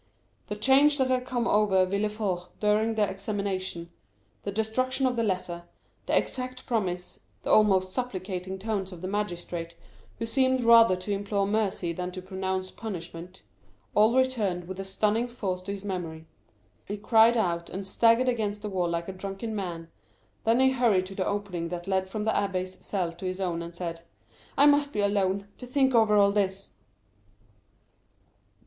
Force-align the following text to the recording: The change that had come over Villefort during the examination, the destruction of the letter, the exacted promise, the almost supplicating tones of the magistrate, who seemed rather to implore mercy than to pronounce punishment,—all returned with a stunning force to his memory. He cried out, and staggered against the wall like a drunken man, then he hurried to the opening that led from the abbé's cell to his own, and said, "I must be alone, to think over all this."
The 0.47 0.55
change 0.55 0.97
that 0.97 1.11
had 1.11 1.27
come 1.27 1.47
over 1.47 1.85
Villefort 1.85 2.49
during 2.59 2.95
the 2.95 3.07
examination, 3.07 3.91
the 4.41 4.51
destruction 4.51 5.05
of 5.05 5.15
the 5.15 5.21
letter, 5.21 5.65
the 6.07 6.17
exacted 6.17 6.65
promise, 6.65 7.19
the 7.43 7.51
almost 7.51 7.93
supplicating 7.93 8.57
tones 8.57 8.91
of 8.91 9.01
the 9.03 9.07
magistrate, 9.07 9.75
who 10.17 10.25
seemed 10.25 10.63
rather 10.63 10.95
to 10.95 11.11
implore 11.11 11.45
mercy 11.45 11.93
than 11.93 12.11
to 12.13 12.21
pronounce 12.23 12.71
punishment,—all 12.71 14.15
returned 14.17 14.67
with 14.67 14.79
a 14.79 14.85
stunning 14.85 15.27
force 15.27 15.61
to 15.61 15.71
his 15.71 15.85
memory. 15.85 16.25
He 16.87 16.97
cried 16.97 17.37
out, 17.37 17.69
and 17.69 17.85
staggered 17.85 18.27
against 18.27 18.63
the 18.63 18.69
wall 18.69 18.89
like 18.89 19.07
a 19.07 19.13
drunken 19.13 19.55
man, 19.55 19.89
then 20.45 20.59
he 20.59 20.71
hurried 20.71 21.05
to 21.05 21.13
the 21.13 21.27
opening 21.27 21.69
that 21.69 21.85
led 21.85 22.09
from 22.09 22.25
the 22.25 22.31
abbé's 22.31 22.83
cell 22.83 23.13
to 23.13 23.25
his 23.25 23.39
own, 23.39 23.61
and 23.61 23.75
said, 23.75 24.01
"I 24.57 24.65
must 24.65 24.93
be 24.93 25.01
alone, 25.01 25.49
to 25.59 25.67
think 25.67 25.93
over 25.93 26.15
all 26.15 26.31
this." 26.31 26.73